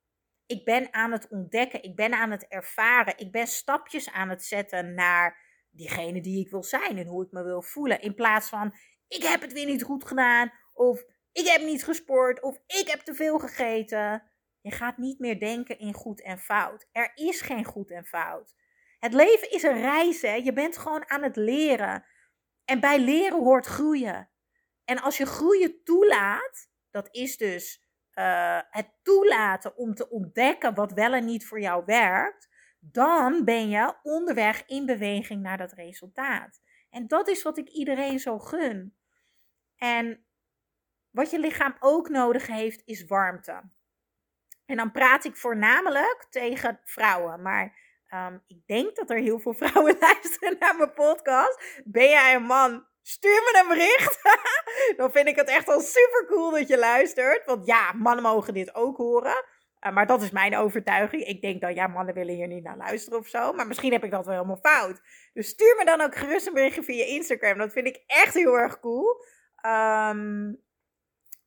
Ik 0.46 0.64
ben 0.64 0.94
aan 0.94 1.12
het 1.12 1.28
ontdekken, 1.28 1.82
ik 1.82 1.96
ben 1.96 2.14
aan 2.14 2.30
het 2.30 2.46
ervaren, 2.46 3.18
ik 3.18 3.32
ben 3.32 3.46
stapjes 3.46 4.10
aan 4.10 4.28
het 4.28 4.44
zetten 4.44 4.94
naar 4.94 5.38
diegene 5.70 6.20
die 6.20 6.44
ik 6.44 6.50
wil 6.50 6.62
zijn 6.62 6.98
en 6.98 7.06
hoe 7.06 7.24
ik 7.24 7.32
me 7.32 7.42
wil 7.42 7.62
voelen. 7.62 8.00
In 8.00 8.14
plaats 8.14 8.48
van, 8.48 8.74
ik 9.08 9.22
heb 9.22 9.40
het 9.40 9.52
weer 9.52 9.66
niet 9.66 9.82
goed 9.82 10.06
gedaan, 10.06 10.52
of 10.72 11.04
ik 11.32 11.46
heb 11.46 11.62
niet 11.62 11.84
gesport, 11.84 12.42
of 12.42 12.56
ik 12.66 12.88
heb 12.88 13.00
te 13.00 13.14
veel 13.14 13.38
gegeten. 13.38 14.34
Je 14.66 14.72
gaat 14.72 14.96
niet 14.98 15.18
meer 15.18 15.40
denken 15.40 15.78
in 15.78 15.94
goed 15.94 16.22
en 16.22 16.38
fout. 16.38 16.88
Er 16.92 17.12
is 17.14 17.40
geen 17.40 17.64
goed 17.64 17.90
en 17.90 18.04
fout. 18.04 18.54
Het 18.98 19.12
leven 19.12 19.50
is 19.50 19.62
een 19.62 19.80
reis, 19.80 20.22
hè? 20.22 20.34
Je 20.34 20.52
bent 20.52 20.78
gewoon 20.78 21.10
aan 21.10 21.22
het 21.22 21.36
leren. 21.36 22.04
En 22.64 22.80
bij 22.80 22.98
leren 22.98 23.38
hoort 23.38 23.66
groeien. 23.66 24.30
En 24.84 25.00
als 25.00 25.16
je 25.16 25.26
groeien 25.26 25.82
toelaat, 25.84 26.70
dat 26.90 27.08
is 27.10 27.36
dus 27.36 27.84
eh, 28.10 28.60
het 28.70 28.90
toelaten 29.02 29.76
om 29.76 29.94
te 29.94 30.10
ontdekken 30.10 30.74
wat 30.74 30.92
wel 30.92 31.12
en 31.12 31.24
niet 31.24 31.46
voor 31.46 31.60
jou 31.60 31.84
werkt, 31.84 32.48
dan 32.80 33.44
ben 33.44 33.68
je 33.68 33.94
onderweg 34.02 34.66
in 34.66 34.86
beweging 34.86 35.42
naar 35.42 35.58
dat 35.58 35.72
resultaat. 35.72 36.60
En 36.90 37.06
dat 37.06 37.28
is 37.28 37.42
wat 37.42 37.58
ik 37.58 37.68
iedereen 37.68 38.18
zo 38.18 38.38
gun. 38.38 38.96
En 39.76 40.26
wat 41.10 41.30
je 41.30 41.38
lichaam 41.38 41.76
ook 41.80 42.08
nodig 42.08 42.46
heeft, 42.46 42.82
is 42.84 43.04
warmte. 43.04 43.74
En 44.66 44.76
dan 44.76 44.92
praat 44.92 45.24
ik 45.24 45.36
voornamelijk 45.36 46.26
tegen 46.30 46.80
vrouwen. 46.84 47.42
Maar 47.42 47.74
um, 48.10 48.42
ik 48.46 48.66
denk 48.66 48.96
dat 48.96 49.10
er 49.10 49.18
heel 49.18 49.38
veel 49.38 49.54
vrouwen 49.62 49.96
luisteren 50.00 50.56
naar 50.58 50.76
mijn 50.76 50.92
podcast. 50.92 51.82
Ben 51.84 52.08
jij 52.08 52.34
een 52.34 52.42
man? 52.42 52.86
Stuur 53.02 53.40
me 53.42 53.60
een 53.62 53.68
bericht. 53.68 54.20
dan 54.98 55.10
vind 55.10 55.28
ik 55.28 55.36
het 55.36 55.48
echt 55.48 55.68
al 55.68 55.80
super 55.80 56.26
cool 56.28 56.50
dat 56.50 56.68
je 56.68 56.78
luistert. 56.78 57.44
Want 57.44 57.66
ja, 57.66 57.92
mannen 57.92 58.22
mogen 58.22 58.54
dit 58.54 58.74
ook 58.74 58.96
horen. 58.96 59.44
Uh, 59.80 59.92
maar 59.92 60.06
dat 60.06 60.22
is 60.22 60.30
mijn 60.30 60.56
overtuiging. 60.56 61.24
Ik 61.24 61.40
denk 61.40 61.60
dat 61.60 61.74
ja, 61.74 61.86
mannen 61.86 62.14
willen 62.14 62.34
hier 62.34 62.46
niet 62.46 62.64
naar 62.64 62.76
luisteren 62.76 63.18
of 63.18 63.26
zo. 63.26 63.52
Maar 63.52 63.66
misschien 63.66 63.92
heb 63.92 64.04
ik 64.04 64.10
dat 64.10 64.24
wel 64.24 64.34
helemaal 64.34 64.60
fout. 64.62 65.00
Dus 65.32 65.48
stuur 65.48 65.74
me 65.78 65.84
dan 65.84 66.00
ook 66.00 66.14
gerust 66.14 66.46
een 66.46 66.52
berichtje 66.52 66.82
via 66.82 67.04
Instagram. 67.04 67.58
Dat 67.58 67.72
vind 67.72 67.86
ik 67.86 68.02
echt 68.06 68.34
heel 68.34 68.58
erg 68.58 68.80
cool. 68.80 69.24
Um, 69.66 70.64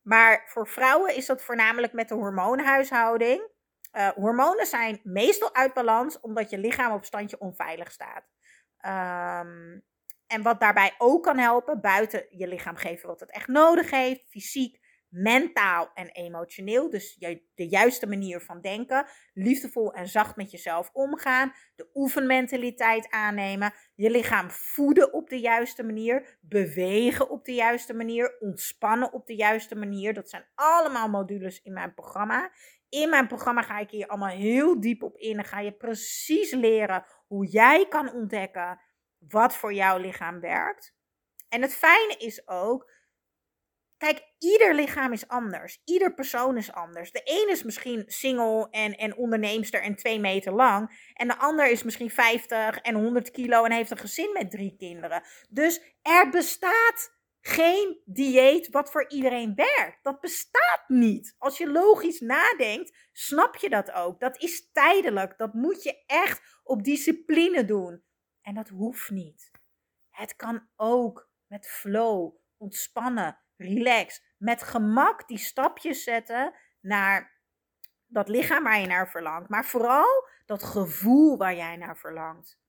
maar 0.09 0.43
voor 0.45 0.67
vrouwen 0.67 1.15
is 1.15 1.25
dat 1.25 1.43
voornamelijk 1.43 1.93
met 1.93 2.07
de 2.07 2.15
hormoonhuishouding. 2.15 3.47
Uh, 3.91 4.07
hormonen 4.07 4.65
zijn 4.65 4.99
meestal 5.03 5.55
uit 5.55 5.73
balans 5.73 6.19
omdat 6.19 6.49
je 6.49 6.57
lichaam 6.57 6.93
op 6.93 7.05
standje 7.05 7.39
onveilig 7.39 7.91
staat. 7.91 8.23
Um, 9.45 9.83
en 10.27 10.41
wat 10.41 10.59
daarbij 10.59 10.95
ook 10.97 11.23
kan 11.23 11.37
helpen, 11.37 11.81
buiten 11.81 12.25
je 12.29 12.47
lichaam 12.47 12.75
geven 12.75 13.07
wat 13.07 13.19
het 13.19 13.31
echt 13.31 13.47
nodig 13.47 13.91
heeft, 13.91 14.25
fysiek, 14.29 14.78
mentaal 15.09 15.91
en 15.93 16.09
emotioneel. 16.09 16.89
Dus 16.89 17.17
de 17.55 17.67
juiste 17.67 18.07
manier 18.07 18.41
van 18.41 18.61
denken, 18.61 19.07
liefdevol 19.33 19.93
en 19.93 20.07
zacht 20.07 20.35
met 20.35 20.51
jezelf 20.51 20.89
omgaan, 20.93 21.53
de 21.75 21.89
oefenmentaliteit 21.93 23.09
aannemen, 23.09 23.73
je 23.95 24.09
lichaam 24.09 24.49
voeden 24.49 25.13
op 25.13 25.29
de 25.29 25.39
juiste 25.39 25.83
manier, 25.83 26.37
bewegen 26.41 27.29
op 27.29 27.45
de 27.45 27.53
juiste 27.53 27.93
manier, 27.93 28.37
ontspannen 28.39 29.13
op 29.13 29.27
de 29.27 29.35
juiste 29.35 29.75
manier. 29.75 30.13
Dat 30.13 30.29
zijn 30.29 30.45
allemaal 30.55 31.09
modules 31.09 31.61
in 31.61 31.73
mijn 31.73 31.93
programma. 31.93 32.51
In 32.89 33.09
mijn 33.09 33.27
programma 33.27 33.61
ga 33.61 33.79
ik 33.79 33.89
hier 33.89 34.07
allemaal 34.07 34.35
heel 34.37 34.79
diep 34.79 35.03
op 35.03 35.17
in 35.17 35.37
en 35.37 35.45
ga 35.45 35.59
je 35.59 35.71
precies 35.71 36.51
leren 36.51 37.05
hoe 37.27 37.45
jij 37.45 37.87
kan 37.87 38.13
ontdekken 38.13 38.79
wat 39.17 39.55
voor 39.55 39.73
jouw 39.73 39.97
lichaam 39.97 40.39
werkt. 40.39 40.97
En 41.49 41.61
het 41.61 41.73
fijne 41.73 42.15
is 42.17 42.47
ook 42.47 42.91
Kijk, 43.99 44.23
ieder 44.37 44.75
lichaam 44.75 45.13
is 45.13 45.27
anders. 45.27 45.81
Ieder 45.85 46.13
persoon 46.13 46.57
is 46.57 46.71
anders. 46.71 47.11
De 47.11 47.21
een 47.23 47.49
is 47.49 47.63
misschien 47.63 48.03
single 48.07 48.67
en, 48.71 48.97
en 48.97 49.15
onderneemster 49.15 49.81
en 49.81 49.95
twee 49.95 50.19
meter 50.19 50.53
lang. 50.53 51.11
En 51.13 51.27
de 51.27 51.37
ander 51.37 51.71
is 51.71 51.83
misschien 51.83 52.09
50 52.09 52.77
en 52.77 52.95
100 52.95 53.31
kilo 53.31 53.63
en 53.63 53.71
heeft 53.71 53.91
een 53.91 53.97
gezin 53.97 54.31
met 54.33 54.51
drie 54.51 54.75
kinderen. 54.77 55.23
Dus 55.49 55.81
er 56.01 56.29
bestaat 56.29 57.17
geen 57.41 58.01
dieet 58.05 58.69
wat 58.69 58.91
voor 58.91 59.09
iedereen 59.09 59.55
werkt. 59.55 60.03
Dat 60.03 60.19
bestaat 60.19 60.83
niet. 60.87 61.35
Als 61.37 61.57
je 61.57 61.71
logisch 61.71 62.19
nadenkt, 62.19 62.97
snap 63.11 63.55
je 63.55 63.69
dat 63.69 63.91
ook. 63.91 64.19
Dat 64.19 64.41
is 64.41 64.71
tijdelijk. 64.71 65.37
Dat 65.37 65.53
moet 65.53 65.83
je 65.83 66.03
echt 66.05 66.59
op 66.63 66.83
discipline 66.83 67.65
doen. 67.65 68.03
En 68.41 68.55
dat 68.55 68.69
hoeft 68.69 69.09
niet. 69.09 69.51
Het 70.09 70.35
kan 70.35 70.67
ook 70.75 71.29
met 71.47 71.67
flow, 71.67 72.35
ontspannen 72.57 73.39
relax, 73.59 74.23
met 74.37 74.63
gemak 74.63 75.27
die 75.27 75.37
stapjes 75.37 76.03
zetten 76.03 76.53
naar 76.81 77.37
dat 78.07 78.29
lichaam 78.29 78.63
waar 78.63 78.79
je 78.79 78.87
naar 78.87 79.09
verlangt. 79.09 79.49
Maar 79.49 79.65
vooral 79.65 80.27
dat 80.45 80.63
gevoel 80.63 81.37
waar 81.37 81.55
jij 81.55 81.75
naar 81.75 81.97
verlangt. 81.97 82.59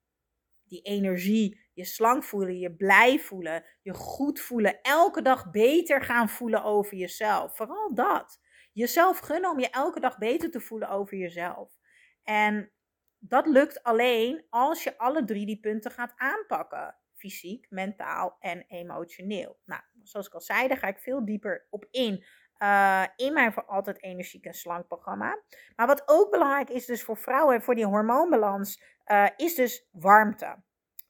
Die 0.63 0.81
energie, 0.81 1.69
je 1.73 1.85
slank 1.85 2.23
voelen, 2.23 2.59
je 2.59 2.75
blij 2.75 3.19
voelen, 3.19 3.65
je 3.81 3.93
goed 3.93 4.39
voelen, 4.39 4.81
elke 4.81 5.21
dag 5.21 5.51
beter 5.51 6.01
gaan 6.01 6.29
voelen 6.29 6.63
over 6.63 6.97
jezelf. 6.97 7.55
Vooral 7.55 7.93
dat. 7.93 8.39
Jezelf 8.71 9.19
gunnen 9.19 9.49
om 9.49 9.59
je 9.59 9.69
elke 9.69 9.99
dag 9.99 10.17
beter 10.17 10.51
te 10.51 10.59
voelen 10.59 10.89
over 10.89 11.17
jezelf. 11.17 11.77
En 12.23 12.71
dat 13.17 13.47
lukt 13.47 13.83
alleen 13.83 14.45
als 14.49 14.83
je 14.83 14.97
alle 14.97 15.23
drie 15.23 15.45
die 15.45 15.59
punten 15.59 15.91
gaat 15.91 16.13
aanpakken 16.15 17.00
fysiek, 17.21 17.65
mentaal 17.69 18.37
en 18.39 18.65
emotioneel. 18.67 19.59
Nou, 19.65 19.81
zoals 20.03 20.27
ik 20.27 20.33
al 20.33 20.41
zei, 20.41 20.67
daar 20.67 20.77
ga 20.77 20.87
ik 20.87 20.99
veel 20.99 21.25
dieper 21.25 21.67
op 21.69 21.87
in. 21.91 22.25
Uh, 22.57 23.03
in 23.15 23.33
mijn 23.33 23.53
voor 23.53 23.65
altijd 23.65 24.03
energiek 24.03 24.45
en 24.45 24.53
slank 24.53 24.87
programma. 24.87 25.41
Maar 25.75 25.87
wat 25.87 26.03
ook 26.05 26.31
belangrijk 26.31 26.69
is 26.69 26.85
dus 26.85 27.03
voor 27.03 27.17
vrouwen, 27.17 27.61
voor 27.61 27.75
die 27.75 27.85
hormoonbalans, 27.85 28.83
uh, 29.07 29.27
is 29.35 29.55
dus 29.55 29.87
warmte. 29.91 30.55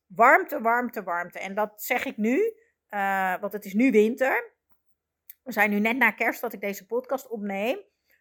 Warmte, 0.08 0.62
warmte, 0.62 1.04
warmte. 1.04 1.40
En 1.40 1.56
dat 1.56 1.84
zeg 1.84 2.06
ik 2.06 2.18
nu, 2.18 2.54
uh, 2.90 3.40
want 3.40 3.54
het 3.54 3.66
is 3.66 3.74
nu 3.74 3.92
winter. 3.92 4.54
We 5.44 5.52
zijn 5.52 5.70
nu 5.70 5.80
net 5.80 5.98
na 5.98 6.12
kerst 6.12 6.42
dat 6.42 6.54
ik 6.54 6.62
deze 6.62 6.86
podcast 6.86 7.28
opneem. 7.28 7.80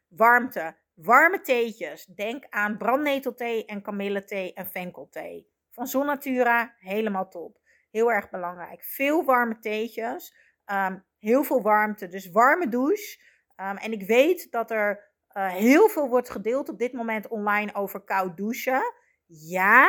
Warmte, 0.09 0.77
warme 0.95 1.41
theetjes. 1.41 2.05
Denk 2.05 2.47
aan 2.49 2.77
brandnetelthee 2.77 3.65
en 3.65 3.83
kamillethee 3.83 4.53
en 4.53 4.67
venkelthee. 4.67 5.49
Van 5.71 5.87
Zonnatura, 5.87 6.75
helemaal 6.79 7.29
top. 7.29 7.60
Heel 7.91 8.13
erg 8.13 8.31
belangrijk. 8.31 8.85
Veel 8.85 9.25
warme 9.25 9.59
theetjes. 9.59 10.35
Ehm, 10.65 10.99
heel 11.19 11.45
veel 11.45 11.63
warmte. 11.63 12.09
Dus 12.09 12.31
warme 12.31 12.69
douche. 12.69 13.19
Um, 13.57 13.77
en 13.77 13.93
ik 13.93 14.07
weet 14.07 14.51
dat 14.51 14.71
er 14.71 15.11
uh, 15.37 15.53
heel 15.53 15.89
veel 15.89 16.09
wordt 16.09 16.31
gedeeld 16.31 16.69
op 16.69 16.79
dit 16.79 16.93
moment 16.93 17.29
online 17.29 17.75
over 17.75 18.01
koud 18.01 18.37
douchen. 18.37 18.83
Ja, 19.27 19.89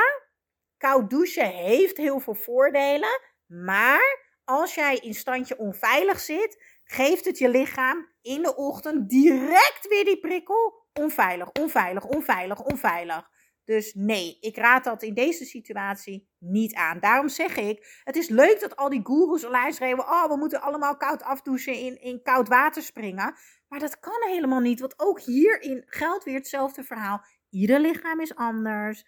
koud 0.78 1.10
douchen 1.10 1.50
heeft 1.50 1.98
heel 1.98 2.20
veel 2.20 2.36
voordelen. 2.36 3.20
Maar 3.48 4.30
als 4.44 4.76
jij 4.76 4.96
in 4.96 5.14
standje 5.14 5.58
onveilig 5.58 6.20
zit, 6.20 6.64
geeft 6.84 7.26
het 7.26 7.38
je 7.38 7.50
lichaam 7.50 8.10
in 8.22 8.42
de 8.42 8.56
ochtend 8.56 9.10
direct 9.10 9.88
weer 9.88 10.06
die 10.06 10.20
prikkel. 10.20 10.90
Onveilig, 10.94 11.52
onveilig, 11.52 12.06
onveilig, 12.06 12.62
onveilig. 12.62 13.30
Dus 13.72 13.94
nee, 13.94 14.38
ik 14.40 14.58
raad 14.58 14.84
dat 14.84 15.04
in 15.04 15.14
deze 15.14 15.46
situatie 15.46 16.30
niet 16.38 16.74
aan. 16.76 17.00
Daarom 17.00 17.30
zeg 17.30 17.56
ik, 17.56 18.02
het 18.04 18.16
is 18.16 18.28
leuk 18.28 18.60
dat 18.60 18.76
al 18.76 18.90
die 18.90 19.04
goeroes 19.04 19.46
online 19.46 19.72
schreeuwen, 19.72 20.06
oh, 20.06 20.28
we 20.28 20.36
moeten 20.36 20.62
allemaal 20.62 20.98
koud 20.98 21.24
afdouchen, 21.24 21.74
in, 21.74 22.02
in 22.02 22.22
koud 22.22 22.48
water 22.48 22.82
springen. 22.82 23.36
Maar 23.68 23.80
dat 23.80 24.00
kan 24.00 24.22
helemaal 24.28 24.60
niet, 24.60 24.80
want 24.80 24.94
ook 24.98 25.20
hierin 25.20 25.84
geldt 25.86 26.24
weer 26.24 26.36
hetzelfde 26.36 26.84
verhaal. 26.84 27.26
Ieder 27.50 27.80
lichaam 27.80 28.20
is 28.20 28.36
anders, 28.36 29.06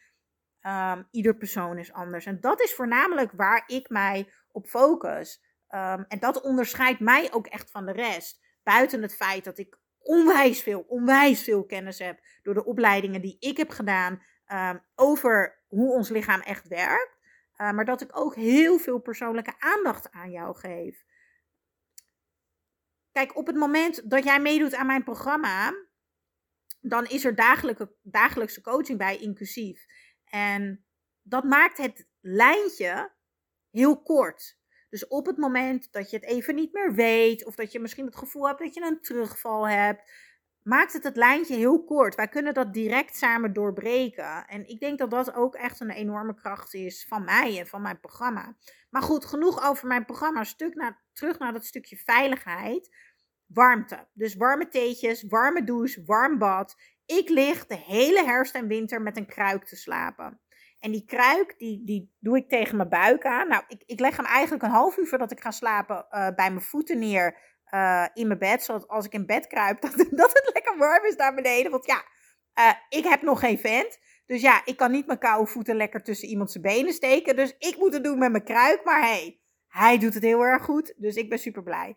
um, 0.62 1.08
ieder 1.12 1.36
persoon 1.36 1.78
is 1.78 1.94
anders. 1.94 2.26
En 2.26 2.42
dat 2.42 2.62
is 2.62 2.74
voornamelijk 2.74 3.32
waar 3.32 3.64
ik 3.68 3.90
mij 3.90 4.32
op 4.52 4.68
focus. 4.68 5.44
Um, 5.70 6.06
en 6.08 6.20
dat 6.20 6.42
onderscheidt 6.42 7.00
mij 7.00 7.34
ook 7.34 7.48
echt 7.48 7.72
van 7.72 7.86
de 7.86 7.92
rest. 7.92 8.42
Buiten 8.64 9.02
het 9.02 9.16
feit 9.16 9.44
dat 9.44 9.58
ik 9.58 9.78
onwijs 10.00 10.62
veel, 10.62 10.86
onwijs 10.88 11.44
veel 11.44 11.66
kennis 11.66 12.00
heb 12.00 12.20
door 12.44 12.54
de 12.54 12.66
opleidingen 12.66 13.22
die 13.22 13.38
ik 13.40 13.58
heb 13.58 13.70
gedaan, 13.70 14.22
Ehm, 14.46 14.78
over 14.96 15.64
hoe 15.68 15.94
ons 15.94 16.10
lichaam 16.10 16.40
echt 16.40 16.68
werkt. 16.68 17.18
Uh, 17.58 17.72
maar 17.72 17.86
dat 17.86 18.02
ik 18.02 18.18
ook 18.18 18.36
heel 18.36 18.78
veel 18.78 19.00
persoonlijke 19.00 19.54
aandacht 19.60 20.12
aan 20.12 20.32
jou 20.32 20.56
geef. 20.56 21.06
Kijk, 23.12 23.38
op 23.38 23.48
het 23.48 23.56
moment 23.56 24.10
dat 24.10 24.24
jij 24.24 24.40
meedoet 24.40 24.76
aan 24.76 24.86
mijn 24.86 25.04
programma, 25.04 25.74
dan 26.82 27.06
is 27.06 27.26
er 27.26 27.36
dagelijkse 28.02 28.62
coaching 28.62 28.98
bij 28.98 29.18
inclusief. 29.18 29.86
En 30.26 30.86
dat 31.22 31.44
maakt 31.44 31.78
het 31.78 32.08
lijntje 32.20 33.12
heel 33.70 34.02
kort. 34.02 34.58
Dus 34.90 35.08
op 35.08 35.26
het 35.26 35.38
moment 35.38 35.92
dat 35.92 36.10
je 36.10 36.16
het 36.16 36.26
even 36.26 36.56
niet 36.56 36.74
meer 36.74 36.94
weet, 36.94 37.46
of 37.46 37.56
dat 37.56 37.72
je 37.72 37.80
misschien 37.80 38.06
het 38.06 38.16
gevoel 38.16 38.48
hebt 38.48 38.60
dat 38.60 38.74
je 38.74 38.82
een 38.82 39.02
terugval 39.02 39.68
hebt, 39.68 40.12
maakt 40.64 40.94
het 40.94 41.04
het 41.04 41.16
lijntje 41.16 41.56
heel 41.56 41.84
kort. 41.84 42.16
Wij 42.16 42.28
kunnen 42.28 42.54
dat 42.54 42.74
direct 42.74 43.18
samen 43.18 43.54
doorbreken. 43.54 44.48
En 44.48 44.68
ik 44.68 44.80
denk 44.80 44.98
dat 44.98 45.12
dat 45.12 45.36
ook 45.36 45.56
echt 45.56 45.80
een 45.80 45.90
enorme 45.90 46.34
kracht 46.34 46.74
is 46.74 47.06
van 47.08 47.24
mij 47.24 47.60
en 47.60 47.68
van 47.68 47.82
mijn 47.82 48.00
programma. 48.00 48.56
Maar 48.90 49.02
goed, 49.02 49.26
genoeg 49.26 49.70
over 49.70 49.88
mijn 49.88 50.06
programma. 50.06 50.44
Stuk 50.44 50.76
naar, 50.76 51.02
terug 51.14 51.40
naar 51.40 51.54
dat 51.54 51.66
stukje 51.66 51.98
veiligheid. 51.98 52.96
Warmte. 53.46 54.08
Dus 54.14 54.36
warme 54.36 54.68
theetjes, 54.68 55.24
warme 55.28 55.64
douche, 55.64 56.04
warm 56.06 56.38
bad. 56.38 56.76
Ik 57.06 57.30
lig 57.30 57.66
de 57.66 57.78
hele 57.78 58.24
herfst 58.24 58.56
en 58.56 58.68
winter 58.68 59.02
met 59.02 59.18
een 59.18 59.28
kruik 59.28 59.66
te 59.66 59.76
slapen. 59.76 60.42
En 60.80 60.92
die 60.92 61.06
kruik, 61.06 61.56
die, 61.58 61.82
die 61.86 62.16
doe 62.20 62.38
ik 62.38 62.50
tegen 62.50 62.78
mijn 62.78 62.90
buik 62.90 63.26
aan. 63.26 63.48
Nou, 63.48 63.64
ik, 63.68 63.84
ik 63.86 64.00
leg 64.00 64.18
hem 64.18 64.26
eigenlijk 64.26 64.64
een 64.64 64.70
half 64.70 64.98
uur 64.98 65.08
voordat 65.08 65.32
ik 65.32 65.40
ga 65.40 65.52
slapen 65.52 65.96
uh, 65.96 66.28
bij 66.36 66.50
mijn 66.50 66.62
voeten 66.62 67.00
neer 67.00 67.53
uh, 67.74 68.06
in 68.14 68.28
mijn 68.28 68.40
bed. 68.40 68.64
Zodat 68.64 68.88
als 68.88 69.06
ik 69.06 69.14
in 69.14 69.26
bed 69.26 69.48
kruip, 69.48 69.82
dat, 69.82 69.96
dat 69.96 70.34
het 70.34 70.50
lekker 70.54 70.78
warm 70.78 71.06
is 71.06 71.16
daar 71.16 71.34
beneden. 71.34 71.72
Want 71.72 71.86
ja, 71.86 72.04
uh, 72.60 72.74
ik 72.90 73.04
heb 73.04 73.22
nog 73.22 73.40
geen 73.40 73.60
vent. 73.60 74.00
Dus 74.26 74.42
ja, 74.42 74.62
ik 74.66 74.78
kan 74.78 74.92
niet 74.92 75.08
mijn 75.08 75.20
koude 75.20 75.52
voeten 75.52 75.76
lekker 75.76 76.04
tussen 76.04 76.28
iemand 76.28 76.52
zijn 76.52 76.64
benen 76.64 76.94
steken. 76.94 77.36
Dus 77.36 77.56
ik 77.58 77.78
moet 77.78 77.94
het 77.94 78.04
doen 78.04 78.20
met 78.20 78.32
mijn 78.32 78.44
kruik. 78.44 78.84
Maar 78.84 79.02
hey, 79.02 79.40
hij 79.68 79.98
doet 79.98 80.14
het 80.14 80.24
heel 80.24 80.42
erg 80.42 80.64
goed. 80.64 80.94
Dus 80.98 81.16
ik 81.16 81.30
ben 81.30 81.40
super 81.40 81.64
blij. 81.64 81.96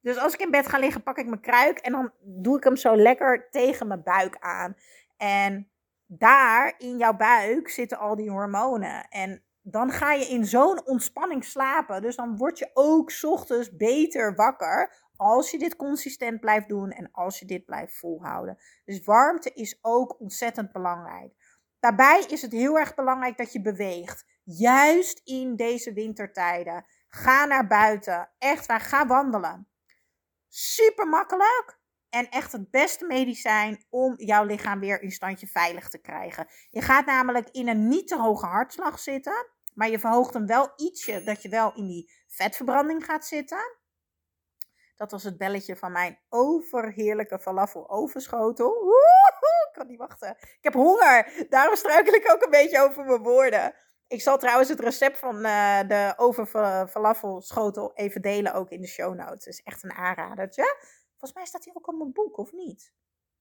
Dus 0.00 0.18
als 0.18 0.34
ik 0.34 0.40
in 0.40 0.50
bed 0.50 0.66
ga 0.66 0.78
liggen, 0.78 1.02
pak 1.02 1.18
ik 1.18 1.26
mijn 1.26 1.40
kruik 1.40 1.78
en 1.78 1.92
dan 1.92 2.12
doe 2.20 2.56
ik 2.56 2.64
hem 2.64 2.76
zo 2.76 2.96
lekker 2.96 3.48
tegen 3.50 3.86
mijn 3.86 4.02
buik 4.02 4.36
aan. 4.38 4.76
En 5.16 5.70
daar 6.06 6.74
in 6.78 6.96
jouw 6.96 7.16
buik 7.16 7.68
zitten 7.68 7.98
al 7.98 8.16
die 8.16 8.30
hormonen. 8.30 9.08
En 9.08 9.44
dan 9.62 9.90
ga 9.90 10.12
je 10.12 10.24
in 10.24 10.44
zo'n 10.44 10.86
ontspanning 10.86 11.44
slapen. 11.44 12.02
Dus 12.02 12.16
dan 12.16 12.36
word 12.36 12.58
je 12.58 12.70
ook 12.74 13.12
ochtends 13.22 13.76
beter 13.76 14.34
wakker. 14.34 15.03
Als 15.16 15.50
je 15.50 15.58
dit 15.58 15.76
consistent 15.76 16.40
blijft 16.40 16.68
doen 16.68 16.90
en 16.90 17.08
als 17.12 17.38
je 17.38 17.46
dit 17.46 17.64
blijft 17.64 17.98
volhouden. 17.98 18.58
Dus 18.84 19.04
warmte 19.04 19.50
is 19.52 19.78
ook 19.82 20.20
ontzettend 20.20 20.72
belangrijk. 20.72 21.32
Daarbij 21.80 22.24
is 22.28 22.42
het 22.42 22.52
heel 22.52 22.78
erg 22.78 22.94
belangrijk 22.94 23.36
dat 23.36 23.52
je 23.52 23.60
beweegt. 23.60 24.24
Juist 24.44 25.20
in 25.24 25.56
deze 25.56 25.92
wintertijden. 25.92 26.84
Ga 27.08 27.44
naar 27.44 27.66
buiten. 27.66 28.30
Echt 28.38 28.66
waar, 28.66 28.80
ga 28.80 29.06
wandelen. 29.06 29.68
Super 30.48 31.08
makkelijk. 31.08 31.78
En 32.10 32.28
echt 32.28 32.52
het 32.52 32.70
beste 32.70 33.06
medicijn 33.06 33.84
om 33.90 34.14
jouw 34.16 34.44
lichaam 34.44 34.80
weer 34.80 35.02
in 35.02 35.10
standje 35.10 35.46
veilig 35.46 35.88
te 35.88 35.98
krijgen. 35.98 36.46
Je 36.70 36.80
gaat 36.80 37.06
namelijk 37.06 37.48
in 37.50 37.68
een 37.68 37.88
niet 37.88 38.08
te 38.08 38.18
hoge 38.18 38.46
hartslag 38.46 38.98
zitten. 38.98 39.46
Maar 39.74 39.90
je 39.90 39.98
verhoogt 39.98 40.34
hem 40.34 40.46
wel 40.46 40.72
ietsje, 40.76 41.22
dat 41.24 41.42
je 41.42 41.48
wel 41.48 41.74
in 41.74 41.86
die 41.86 42.12
vetverbranding 42.26 43.04
gaat 43.04 43.26
zitten. 43.26 43.78
Dat 44.96 45.10
was 45.10 45.22
het 45.22 45.38
belletje 45.38 45.76
van 45.76 45.92
mijn 45.92 46.18
overheerlijke 46.28 47.38
falafel 47.38 47.90
ovenschotel. 47.90 48.72
Woehoe, 48.72 49.68
ik 49.68 49.72
kan 49.72 49.86
niet 49.86 49.98
wachten. 49.98 50.30
Ik 50.38 50.58
heb 50.60 50.72
honger. 50.72 51.46
Daarom 51.48 51.76
struikel 51.76 52.14
ik 52.14 52.32
ook 52.32 52.42
een 52.42 52.50
beetje 52.50 52.80
over 52.80 53.04
mijn 53.04 53.22
woorden. 53.22 53.74
Ik 54.06 54.22
zal 54.22 54.38
trouwens 54.38 54.68
het 54.68 54.80
recept 54.80 55.18
van 55.18 55.36
uh, 55.36 55.80
de 55.88 56.14
over 56.16 56.48
schotel 57.42 57.92
even 57.94 58.22
delen 58.22 58.54
ook 58.54 58.70
in 58.70 58.80
de 58.80 58.86
show 58.86 59.14
notes. 59.14 59.44
Het 59.44 59.46
is 59.46 59.62
echt 59.62 59.82
een 59.82 59.92
aanradertje. 59.92 60.76
Volgens 61.08 61.34
mij 61.34 61.44
staat 61.44 61.64
hij 61.64 61.74
ook 61.76 61.88
op 61.88 61.98
mijn 61.98 62.12
boek, 62.12 62.38
of 62.38 62.52
niet? 62.52 62.92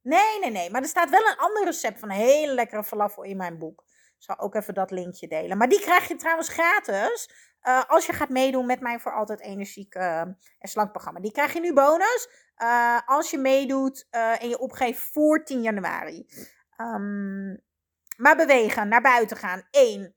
Nee, 0.02 0.40
nee, 0.40 0.52
nee. 0.52 0.70
Maar 0.70 0.82
er 0.82 0.88
staat 0.88 1.10
wel 1.10 1.28
een 1.28 1.38
ander 1.38 1.66
recept 1.66 2.00
van 2.00 2.10
een 2.10 2.16
hele 2.16 2.54
lekkere 2.54 2.84
falafel 2.84 3.24
in 3.24 3.38
mijn 3.38 3.58
boek. 3.58 3.84
Ik 4.18 4.24
zal 4.30 4.40
ook 4.40 4.56
even 4.56 4.74
dat 4.74 4.92
linkje 4.92 5.28
delen. 5.28 5.58
Maar 5.58 5.70
die 5.70 5.80
krijg 5.80 6.08
je 6.08 6.16
trouwens 6.16 6.50
gratis 6.50 7.30
uh, 7.64 7.84
als 7.88 8.06
je 8.06 8.14
gaat 8.14 8.30
meedoen 8.30 8.66
met 8.66 8.80
mijn 8.80 9.00
voor 9.00 9.14
altijd 9.14 9.40
energiek 9.40 9.96
uh, 9.96 10.20
en 10.20 10.38
slank 10.60 10.92
programma. 10.92 11.20
Die 11.20 11.32
krijg 11.32 11.54
je 11.54 11.60
nu 11.60 11.74
bonus 11.74 12.30
uh, 12.58 13.00
als 13.06 13.32
je 13.32 13.38
meedoet 13.38 14.08
en 14.10 14.50
je 14.50 14.60
opgeeft 14.60 15.12
voor 15.12 15.44
10 15.44 15.62
januari. 15.62 16.28
Um, 16.78 17.62
maar 18.18 18.36
bewegen, 18.36 18.88
naar 18.88 19.02
buiten 19.02 19.38
gaan. 19.38 19.68
1. 19.72 20.16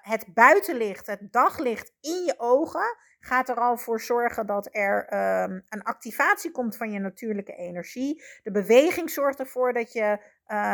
het 0.00 0.34
buitenlicht, 0.34 1.06
het 1.06 1.32
daglicht 1.32 1.92
in 2.00 2.24
je 2.24 2.34
ogen 2.38 2.96
gaat 3.20 3.48
er 3.48 3.60
al 3.60 3.76
voor 3.76 4.00
zorgen 4.00 4.46
dat 4.46 4.68
er 4.70 5.14
um, 5.42 5.64
een 5.68 5.82
activatie 5.82 6.50
komt 6.50 6.76
van 6.76 6.92
je 6.92 6.98
natuurlijke 6.98 7.54
energie. 7.54 8.22
De 8.42 8.50
beweging 8.50 9.10
zorgt 9.10 9.38
ervoor 9.38 9.72
dat 9.72 9.92
je 9.92 10.18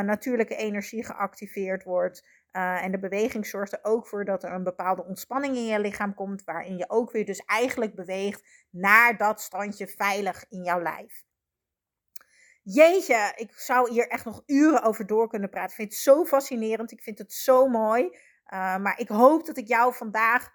natuurlijke 0.05 0.57
energie 0.57 1.05
geactiveerd 1.05 1.85
wordt. 1.85 2.25
Uh, 2.57 2.85
en 2.85 2.91
de 2.91 2.99
beweging 2.99 3.47
zorgt 3.47 3.73
er 3.73 3.79
ook 3.83 4.07
voor 4.07 4.25
dat 4.25 4.45
er 4.45 4.53
een 4.53 4.63
bepaalde 4.63 5.05
ontspanning 5.05 5.57
in 5.57 5.67
je 5.67 5.81
lichaam 5.81 6.15
komt, 6.15 6.45
waarin 6.45 6.77
je 6.77 6.91
ook 6.91 7.11
weer 7.11 7.25
dus 7.25 7.45
eigenlijk 7.45 7.95
beweegt 7.95 8.67
naar 8.71 9.17
dat 9.17 9.41
standje 9.41 9.87
veilig 9.87 10.45
in 10.49 10.63
jouw 10.63 10.83
lijf. 10.83 11.25
Jeetje, 12.63 13.33
ik 13.35 13.53
zou 13.53 13.91
hier 13.91 14.09
echt 14.09 14.25
nog 14.25 14.43
uren 14.47 14.83
over 14.83 15.07
door 15.07 15.29
kunnen 15.29 15.51
praten. 15.51 15.71
Ik 15.71 15.77
vind 15.77 15.93
het 15.93 16.01
zo 16.01 16.25
fascinerend, 16.25 16.93
ik 16.93 17.03
vind 17.03 17.19
het 17.19 17.33
zo 17.33 17.69
mooi. 17.69 18.05
Uh, 18.05 18.77
maar 18.77 18.99
ik 18.99 19.09
hoop 19.09 19.47
dat 19.47 19.57
ik 19.57 19.69
jou 19.69 19.95
vandaag 19.95 20.51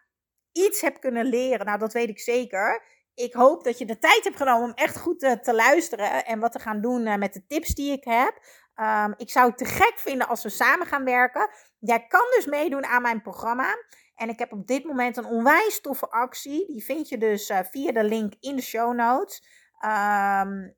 iets 0.52 0.82
heb 0.82 1.00
kunnen 1.00 1.26
leren. 1.26 1.66
Nou, 1.66 1.80
dat 1.80 1.94
weet 1.94 2.10
ik 2.10 2.20
zeker. 2.20 2.84
Ik 3.14 3.34
hoop 3.34 3.64
dat 3.64 3.78
je 3.78 3.86
de 3.86 4.00
tijd 4.00 4.24
hebt 4.24 4.38
genomen 4.38 4.70
om 4.70 4.76
echt 4.76 4.98
goed 4.98 5.20
te, 5.20 5.40
te 5.40 5.54
luisteren 5.54 6.26
en 6.26 6.40
wat 6.40 6.52
te 6.52 6.60
gaan 6.60 6.82
doen 6.82 7.20
met 7.20 7.34
de 7.34 7.46
tips 7.48 7.74
die 7.74 7.92
ik 7.92 8.04
heb. 8.04 8.40
Um, 8.82 9.14
ik 9.18 9.30
zou 9.30 9.48
het 9.48 9.58
te 9.58 9.66
gek 9.66 9.94
vinden 9.96 10.28
als 10.28 10.44
we 10.44 10.50
samen 10.50 10.88
gaan 10.88 11.04
werken. 11.04 11.50
Jij 11.80 12.08
kan 12.08 12.26
dus 12.36 12.46
meedoen 12.46 12.86
aan 12.86 13.02
mijn 13.02 13.22
programma. 13.22 13.76
En 14.16 14.30
ik 14.30 14.40
heb 14.40 14.52
op 14.52 14.68
dit 14.68 14.84
moment 14.84 15.18
een 15.18 15.26
onwijs 15.26 15.82
toffe 15.82 16.10
actie. 16.10 16.68
Die 16.68 16.84
vind 16.84 17.10
je 17.10 17.18
dus 17.18 17.50
uh, 17.50 17.60
via 17.64 17.92
de 17.92 18.04
link 18.04 18.34
in 18.40 18.56
de 18.56 18.62
show 18.62 18.96
notes. 18.96 19.44
Um, 19.86 20.76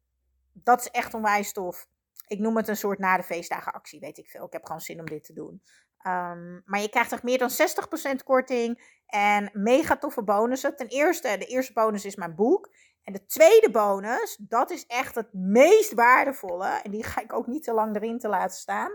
dat 0.54 0.80
is 0.80 0.89
echt 0.89 1.13
onwijs 1.13 1.54
tof. 1.54 1.88
Ik 2.28 2.39
noem 2.39 2.58
het 2.58 2.68
een 2.68 2.78
soort 2.78 3.00
na 3.00 3.18
de 3.18 3.24
feestdagen 3.24 3.74
actie, 3.74 4.00
weet 4.00 4.18
ik 4.18 4.30
veel. 4.30 4.46
Ik 4.46 4.54
heb 4.54 4.66
gewoon 4.66 4.82
zin 4.82 5.00
om 5.00 5.06
dit 5.06 5.24
te 5.24 5.34
doen. 5.34 5.62
Um, 6.08 6.62
maar 6.66 6.82
je 6.82 6.89
krijgt 6.89 7.12
echt 7.12 7.24
meer 7.24 7.38
dan 7.38 7.50
60% 7.50 8.24
korting 8.24 9.00
en 9.06 9.50
mega 9.54 9.98
toffe 9.98 10.24
bonussen. 10.24 10.76
Ten 10.76 10.88
eerste, 10.88 11.36
de 11.38 11.46
eerste 11.46 11.74
bonus 11.74 12.06
is 12.06 12.16
mijn 12.16 12.36
boek. 12.36 12.70
En 13.04 13.13
de 13.13 13.26
tweede 13.26 13.72
bonus, 13.72 14.38
dat 14.39 14.72
is 14.72 14.86
echt 14.86 15.16
het 15.16 15.34
meest 15.34 15.94
waardevolle. 15.94 16.68
En 16.68 16.92
die 16.92 17.04
ga 17.04 17.22
ik 17.22 17.34
ook 17.34 17.48
niet 17.48 17.63
te 17.63 17.74
lang 17.74 17.96
erin 17.96 18.20
te 18.20 18.28
laten 18.28 18.58
staan. 18.58 18.92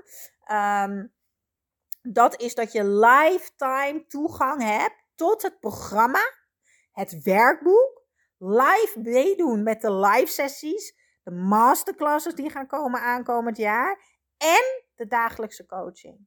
Um, 0.91 1.13
dat 2.03 2.41
is 2.41 2.55
dat 2.55 2.73
je 2.73 2.85
lifetime 2.85 4.05
toegang 4.07 4.63
hebt 4.63 5.05
tot 5.15 5.43
het 5.43 5.61
programma, 5.61 6.33
het 6.93 7.23
werkboek, 7.23 8.03
live 8.39 8.93
meedoen 9.03 9.63
met 9.63 9.81
de 9.81 9.93
live 9.93 10.33
sessies, 10.33 10.95
de 11.23 11.31
masterclasses 11.31 12.35
die 12.35 12.51
gaan 12.51 12.67
komen 12.67 13.01
aankomend 13.01 13.57
jaar 13.57 14.01
en 14.37 14.85
de 14.95 15.07
dagelijkse 15.07 15.67
coaching. 15.67 16.27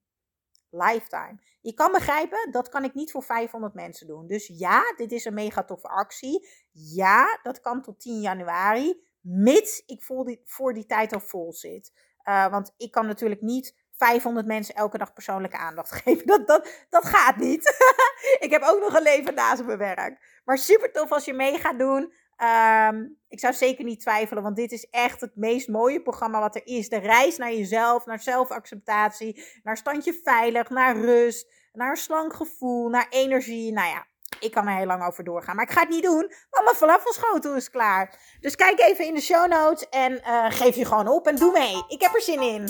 Lifetime. 0.72 1.38
Je 1.62 1.74
kan 1.74 1.92
begrijpen, 1.92 2.52
dat 2.52 2.70
kan 2.70 2.84
ik 2.84 2.94
niet 2.94 3.12
voor 3.12 3.24
500 3.24 3.74
mensen 3.74 4.08
doen. 4.08 4.28
Dus 4.28 4.52
ja, 4.54 4.94
dit 4.96 5.12
is 5.12 5.26
een 5.26 5.34
mega 5.34 5.64
toffe 5.64 5.88
actie. 5.88 6.48
Ja, 6.72 7.40
dat 7.44 7.62
kan 7.62 7.82
tot 7.82 8.00
10 8.00 8.22
januari, 8.22 9.04
mits 9.22 9.84
ik 9.86 10.04
voor 10.46 10.74
die, 10.74 10.86
tijd 10.86 11.14
al 11.14 11.20
vol 11.20 11.54
zit. 11.54 11.92
Uh, 12.24 12.48
want 12.52 12.74
ik 12.78 12.92
kan 12.92 13.06
natuurlijk 13.06 13.42
niet 13.42 13.76
500 13.92 14.46
mensen 14.46 14.76
elke 14.76 14.98
dag 14.98 15.14
persoonlijke 15.14 15.58
aandacht 15.58 15.92
geven. 16.02 16.28
Dat, 16.28 16.48
dat, 16.48 16.86
dat 16.90 17.06
gaat 17.06 17.36
niet. 17.36 17.64
ik 18.46 18.52
heb 18.52 18.62
ook 18.64 18.80
nog 18.80 18.96
een 18.96 19.04
leven 19.04 19.34
naast 19.34 19.64
mijn 19.64 19.78
werk. 19.78 20.42
Maar 20.46 20.58
super 20.58 20.92
tof 20.92 21.12
als 21.12 21.26
je 21.26 21.34
mee 21.34 21.58
gaat 21.58 21.80
doen. 21.80 22.14
Um, 22.44 23.18
ik 23.28 23.40
zou 23.40 23.54
zeker 23.54 23.84
niet 23.84 24.00
twijfelen, 24.00 24.44
want 24.44 24.56
dit 24.56 24.72
is 24.72 24.88
echt 24.90 25.22
het 25.22 25.36
meest 25.36 25.68
mooie 25.68 26.02
programma 26.02 26.40
wat 26.40 26.56
er 26.56 26.66
is. 26.66 26.90
De 26.90 26.98
reis 26.98 27.38
naar 27.38 27.54
jezelf, 27.54 28.06
naar 28.06 28.20
zelfacceptatie, 28.20 29.44
naar 29.64 29.78
standje 29.78 30.20
veilig, 30.24 30.70
naar 30.70 30.98
rust, 30.98 31.54
naar 31.74 31.90
een 31.90 31.96
slank 31.96 32.34
gevoel, 32.34 32.90
naar 32.90 33.08
energie. 33.10 33.72
Nou 33.72 33.88
ja, 33.88 34.08
ik 34.40 34.52
kan 34.52 34.68
er 34.68 34.76
heel 34.76 34.86
lang 34.86 35.06
over 35.06 35.24
doorgaan. 35.24 35.56
Maar 35.56 35.66
ik 35.66 35.72
ga 35.72 35.80
het 35.80 35.90
niet 35.90 36.04
doen, 36.04 36.32
want 36.50 36.64
mijn 36.64 36.76
falafelschotel 36.76 37.56
is 37.56 37.70
klaar. 37.70 38.20
Dus 38.40 38.56
kijk 38.56 38.80
even 38.80 39.06
in 39.06 39.14
de 39.14 39.22
show 39.22 39.48
notes 39.48 39.90
en 39.90 40.12
uh, 40.14 40.46
geef 40.50 40.76
je 40.76 40.86
gewoon 40.86 41.08
op 41.08 41.28
en 41.28 41.36
doe 41.36 41.52
mee. 41.52 41.84
Ik 41.88 42.02
heb 42.02 42.14
er 42.14 42.22
zin 42.22 42.42
in. 42.42 42.70